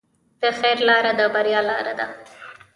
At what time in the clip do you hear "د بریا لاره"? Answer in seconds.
1.19-1.93